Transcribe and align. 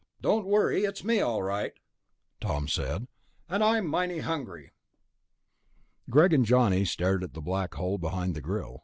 "Don't 0.19 0.47
worry, 0.47 0.83
it's 0.83 1.03
me 1.03 1.21
all 1.21 1.43
right," 1.43 1.73
Tom 2.39 2.67
said, 2.67 3.07
"and 3.47 3.63
I'm 3.63 3.85
mighty 3.85 4.21
hungry." 4.21 4.71
Greg 6.09 6.33
and 6.33 6.43
Johnny 6.43 6.85
stared 6.85 7.23
at 7.23 7.35
the 7.35 7.39
black 7.41 7.75
hole 7.75 7.99
behind 7.99 8.33
the 8.33 8.41
grill... 8.41 8.79